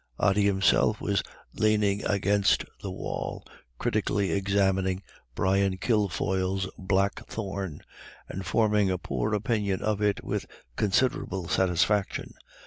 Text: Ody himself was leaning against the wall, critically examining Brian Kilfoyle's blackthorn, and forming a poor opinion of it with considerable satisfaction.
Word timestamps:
Ody 0.17 0.45
himself 0.45 0.99
was 0.99 1.21
leaning 1.53 2.03
against 2.05 2.65
the 2.81 2.89
wall, 2.89 3.45
critically 3.77 4.31
examining 4.31 5.03
Brian 5.35 5.77
Kilfoyle's 5.77 6.67
blackthorn, 6.75 7.81
and 8.27 8.43
forming 8.43 8.89
a 8.89 8.97
poor 8.97 9.35
opinion 9.35 9.83
of 9.83 10.01
it 10.01 10.23
with 10.23 10.47
considerable 10.75 11.47
satisfaction. 11.47 12.33